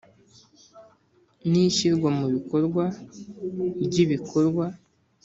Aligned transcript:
N 1.49 1.51
ishyirwa 1.65 2.09
mu 2.17 2.25
bikorwa 2.33 2.83
ry 3.83 3.95
ibikorwa 4.03 4.65